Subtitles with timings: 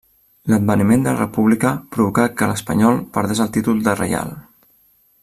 [0.51, 4.37] L'adveniment de la República provocà que l'Espanyol perdés el títol de Reial.